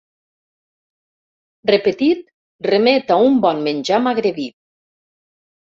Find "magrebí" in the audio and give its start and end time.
4.11-4.53